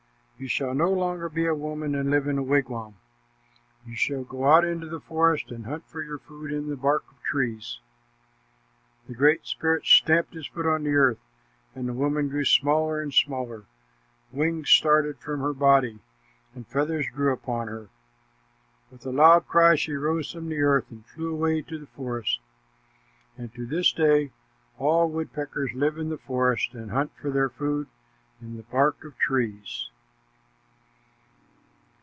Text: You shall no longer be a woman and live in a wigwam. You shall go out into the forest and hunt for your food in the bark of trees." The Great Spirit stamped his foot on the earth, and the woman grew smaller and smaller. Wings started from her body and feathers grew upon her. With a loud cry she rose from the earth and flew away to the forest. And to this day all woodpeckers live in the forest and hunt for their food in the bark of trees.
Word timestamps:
You 0.41 0.47
shall 0.47 0.73
no 0.73 0.91
longer 0.91 1.29
be 1.29 1.45
a 1.45 1.53
woman 1.53 1.93
and 1.93 2.09
live 2.09 2.25
in 2.25 2.39
a 2.39 2.43
wigwam. 2.43 2.95
You 3.85 3.95
shall 3.95 4.23
go 4.23 4.45
out 4.45 4.65
into 4.65 4.87
the 4.89 4.99
forest 4.99 5.51
and 5.51 5.67
hunt 5.67 5.85
for 5.85 6.01
your 6.01 6.17
food 6.17 6.51
in 6.51 6.67
the 6.67 6.75
bark 6.75 7.03
of 7.11 7.21
trees." 7.21 7.79
The 9.07 9.13
Great 9.13 9.45
Spirit 9.45 9.85
stamped 9.85 10.33
his 10.33 10.47
foot 10.47 10.65
on 10.65 10.83
the 10.83 10.95
earth, 10.95 11.19
and 11.75 11.87
the 11.87 11.93
woman 11.93 12.27
grew 12.27 12.43
smaller 12.43 12.99
and 13.01 13.13
smaller. 13.13 13.65
Wings 14.31 14.67
started 14.71 15.19
from 15.19 15.41
her 15.41 15.53
body 15.53 15.99
and 16.55 16.65
feathers 16.65 17.05
grew 17.13 17.31
upon 17.31 17.67
her. 17.67 17.89
With 18.89 19.05
a 19.05 19.11
loud 19.11 19.47
cry 19.47 19.75
she 19.75 19.93
rose 19.93 20.31
from 20.31 20.49
the 20.49 20.61
earth 20.63 20.89
and 20.89 21.05
flew 21.05 21.33
away 21.33 21.61
to 21.61 21.77
the 21.77 21.85
forest. 21.85 22.39
And 23.37 23.53
to 23.53 23.67
this 23.67 23.93
day 23.93 24.31
all 24.79 25.07
woodpeckers 25.07 25.73
live 25.75 25.99
in 25.99 26.09
the 26.09 26.17
forest 26.17 26.73
and 26.73 26.89
hunt 26.89 27.11
for 27.15 27.29
their 27.29 27.49
food 27.49 27.85
in 28.41 28.57
the 28.57 28.63
bark 28.63 29.03
of 29.03 29.15
trees. 29.19 29.87